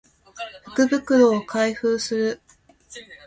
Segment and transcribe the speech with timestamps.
[0.75, 2.41] 福袋を開封する